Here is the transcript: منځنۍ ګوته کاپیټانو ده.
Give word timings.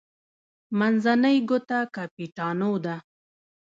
منځنۍ 0.79 1.37
ګوته 1.49 1.79
کاپیټانو 1.95 2.71
ده. 2.85 2.95